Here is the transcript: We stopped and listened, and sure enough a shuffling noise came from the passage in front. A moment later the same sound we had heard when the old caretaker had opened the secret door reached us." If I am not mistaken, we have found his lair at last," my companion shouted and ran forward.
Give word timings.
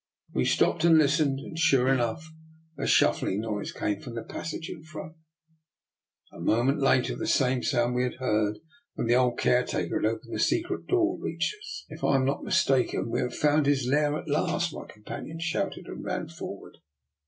We 0.33 0.45
stopped 0.45 0.83
and 0.83 0.97
listened, 0.97 1.39
and 1.41 1.59
sure 1.59 1.87
enough 1.87 2.25
a 2.75 2.87
shuffling 2.87 3.39
noise 3.41 3.71
came 3.71 3.99
from 3.99 4.15
the 4.15 4.23
passage 4.23 4.67
in 4.67 4.81
front. 4.81 5.13
A 6.31 6.39
moment 6.39 6.79
later 6.81 7.15
the 7.15 7.27
same 7.27 7.61
sound 7.61 7.93
we 7.93 8.01
had 8.01 8.15
heard 8.15 8.57
when 8.95 9.05
the 9.05 9.13
old 9.13 9.37
caretaker 9.37 10.01
had 10.01 10.09
opened 10.09 10.33
the 10.33 10.39
secret 10.39 10.87
door 10.87 11.19
reached 11.21 11.53
us." 11.55 11.85
If 11.89 12.03
I 12.03 12.15
am 12.15 12.25
not 12.25 12.41
mistaken, 12.43 13.11
we 13.11 13.19
have 13.19 13.35
found 13.35 13.67
his 13.67 13.85
lair 13.85 14.17
at 14.17 14.27
last," 14.27 14.73
my 14.73 14.87
companion 14.87 15.37
shouted 15.39 15.85
and 15.85 16.03
ran 16.03 16.29
forward. 16.29 16.79